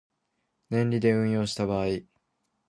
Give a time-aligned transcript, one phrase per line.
[0.71, 2.01] 年利で運用した場合